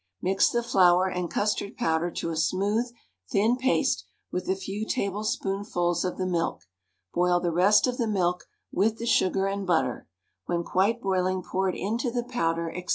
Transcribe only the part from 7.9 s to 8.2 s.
the